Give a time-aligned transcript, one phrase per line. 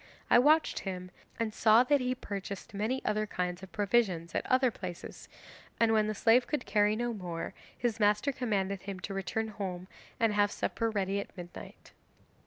[0.31, 4.71] I watched him and saw that he purchased many other kinds of provisions at other
[4.71, 5.29] places,
[5.79, 9.87] and when the slave could carry no more his master commanded him to return home
[10.19, 11.91] and have supper ready at midnight.